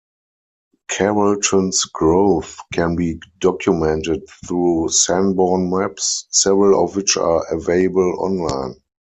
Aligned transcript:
Carrollton's 0.89 1.85
growth 1.85 2.57
can 2.73 2.95
be 2.95 3.19
documented 3.37 4.23
through 4.47 4.89
Sanborn 4.89 5.69
Maps, 5.69 6.25
several 6.31 6.83
of 6.83 6.95
which 6.95 7.17
are 7.17 7.45
available 7.53 8.15
online. 8.19 8.77